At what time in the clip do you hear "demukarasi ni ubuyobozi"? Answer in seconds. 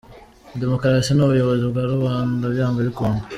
0.59-1.63